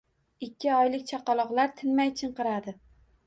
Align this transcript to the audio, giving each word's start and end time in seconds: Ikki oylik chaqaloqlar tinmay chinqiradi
Ikki 0.45 0.71
oylik 0.77 1.03
chaqaloqlar 1.11 1.71
tinmay 1.81 2.11
chinqiradi 2.23 2.75